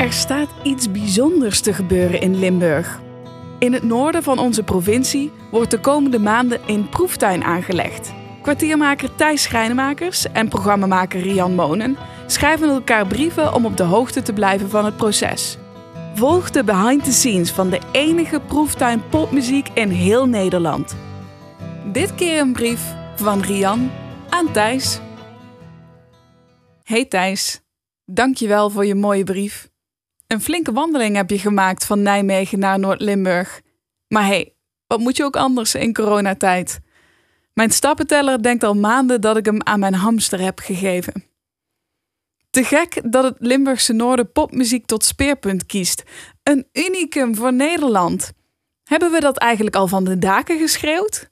[0.00, 3.00] Er staat iets bijzonders te gebeuren in Limburg.
[3.58, 8.12] In het noorden van onze provincie wordt de komende maanden een proeftuin aangelegd.
[8.42, 11.96] Kwartiermaker Thijs Schrijnemakers en programmamaker Rian Monen
[12.26, 15.58] schrijven elkaar brieven om op de hoogte te blijven van het proces.
[16.14, 20.96] Volg de behind the scenes van de enige proeftuin popmuziek in heel Nederland.
[21.92, 23.90] Dit keer een brief van Rian
[24.28, 25.00] aan Thijs.
[26.82, 27.60] Hey Thijs,
[28.04, 29.69] dankjewel voor je mooie brief.
[30.30, 33.60] Een flinke wandeling heb je gemaakt van Nijmegen naar Noord-Limburg.
[34.08, 34.54] Maar hey,
[34.86, 36.80] wat moet je ook anders in coronatijd?
[37.54, 41.24] Mijn stappenteller denkt al maanden dat ik hem aan mijn hamster heb gegeven.
[42.50, 46.02] Te gek dat het Limburgse Noorden popmuziek tot speerpunt kiest.
[46.42, 48.32] Een unicum voor Nederland.
[48.84, 51.30] Hebben we dat eigenlijk al van de daken geschreeuwd?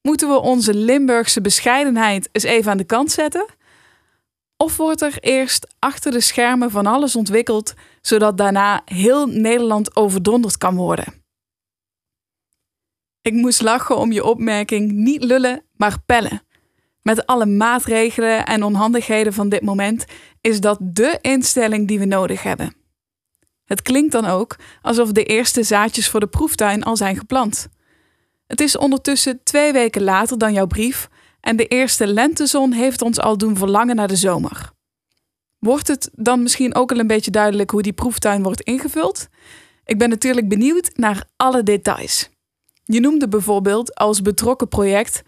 [0.00, 3.46] Moeten we onze Limburgse bescheidenheid eens even aan de kant zetten?
[4.62, 10.58] Of wordt er eerst achter de schermen van alles ontwikkeld, zodat daarna heel Nederland overdonderd
[10.58, 11.24] kan worden?
[13.20, 16.42] Ik moest lachen om je opmerking niet lullen, maar pellen.
[17.00, 20.04] Met alle maatregelen en onhandigheden van dit moment
[20.40, 22.74] is dat dé instelling die we nodig hebben.
[23.64, 27.68] Het klinkt dan ook alsof de eerste zaadjes voor de proeftuin al zijn geplant.
[28.46, 31.08] Het is ondertussen twee weken later dan jouw brief
[31.42, 34.70] en de eerste lentezon heeft ons al doen verlangen naar de zomer.
[35.58, 39.28] Wordt het dan misschien ook al een beetje duidelijk hoe die proeftuin wordt ingevuld?
[39.84, 42.30] Ik ben natuurlijk benieuwd naar alle details.
[42.84, 45.22] Je noemde bijvoorbeeld als betrokken project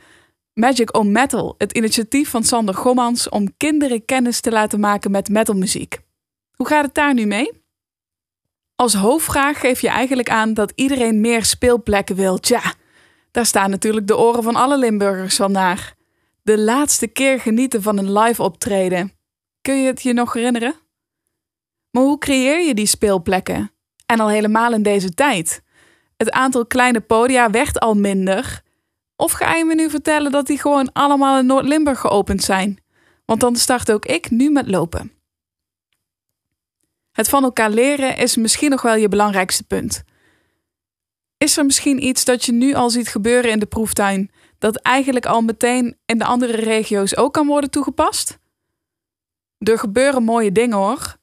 [0.52, 5.28] Magic on Metal, het initiatief van Sander Gommans om kinderen kennis te laten maken met
[5.28, 5.98] metalmuziek.
[6.56, 7.50] Hoe gaat het daar nu mee?
[8.76, 12.38] Als hoofdvraag geef je eigenlijk aan dat iedereen meer speelplekken wil.
[12.38, 12.74] Tja,
[13.30, 15.93] daar staan natuurlijk de oren van alle Limburgers van naar.
[16.44, 19.12] De laatste keer genieten van een live optreden.
[19.60, 20.74] Kun je het je nog herinneren?
[21.90, 23.72] Maar hoe creëer je die speelplekken?
[24.06, 25.62] En al helemaal in deze tijd.
[26.16, 28.62] Het aantal kleine podia werd al minder.
[29.16, 32.78] Of ga je me nu vertellen dat die gewoon allemaal in Noord-Limburg geopend zijn?
[33.24, 35.12] Want dan start ook ik nu met lopen.
[37.12, 40.04] Het van elkaar leren is misschien nog wel je belangrijkste punt.
[41.44, 45.26] Is er misschien iets dat je nu al ziet gebeuren in de proeftuin, dat eigenlijk
[45.26, 48.38] al meteen in de andere regio's ook kan worden toegepast?
[49.58, 51.16] Er gebeuren mooie dingen hoor.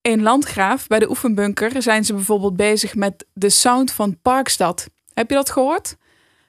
[0.00, 4.88] In Landgraaf, bij de oefenbunker, zijn ze bijvoorbeeld bezig met de sound van Parkstad.
[5.14, 5.96] Heb je dat gehoord?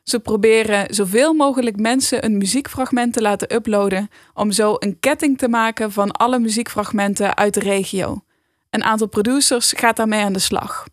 [0.03, 5.47] Ze proberen zoveel mogelijk mensen een muziekfragment te laten uploaden om zo een ketting te
[5.47, 8.23] maken van alle muziekfragmenten uit de regio.
[8.69, 10.85] Een aantal producers gaat daarmee aan de slag.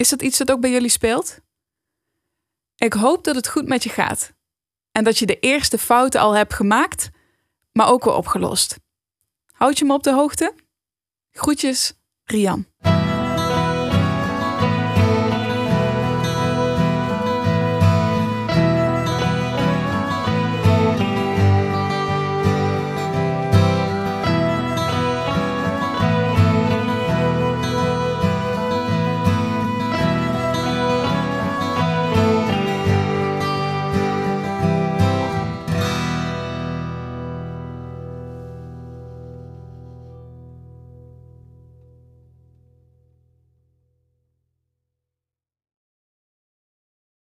[0.00, 1.40] Is dat iets dat ook bij jullie speelt?
[2.76, 4.32] Ik hoop dat het goed met je gaat
[4.92, 7.10] en dat je de eerste fouten al hebt gemaakt,
[7.72, 8.78] maar ook weer opgelost.
[9.52, 10.54] Houd je me op de hoogte?
[11.30, 11.92] Groetjes,
[12.24, 12.66] Rian.